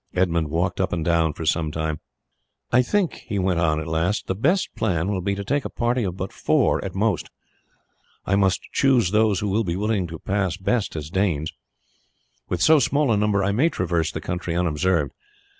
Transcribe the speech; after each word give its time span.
Edmund 0.15 0.49
walked 0.49 0.81
up 0.81 0.91
and 0.93 1.05
down 1.05 1.33
for 1.33 1.45
some 1.45 1.71
time. 1.71 1.99
"I 2.71 2.81
think," 2.81 3.21
he 3.27 3.37
went 3.37 3.59
on 3.59 3.79
at 3.79 3.85
last, 3.85 4.25
"the 4.25 4.33
best 4.33 4.73
plan 4.75 5.09
will 5.11 5.21
be 5.21 5.35
to 5.35 5.43
take 5.43 5.63
a 5.63 5.69
party 5.69 6.03
of 6.03 6.17
but 6.17 6.33
four 6.33 6.83
at 6.83 6.95
most. 6.95 7.29
I 8.25 8.35
must 8.35 8.63
choose 8.71 9.11
those 9.11 9.41
who 9.41 9.47
will 9.49 9.63
be 9.63 9.73
able 9.73 9.89
to 10.07 10.17
pass 10.17 10.57
best 10.57 10.95
as 10.95 11.11
Danes. 11.11 11.53
With 12.49 12.63
so 12.63 12.79
small 12.79 13.11
a 13.11 13.15
number 13.17 13.43
I 13.43 13.51
may 13.51 13.69
traverse 13.69 14.11
the 14.11 14.21
country 14.21 14.55
unobserved. 14.55 15.11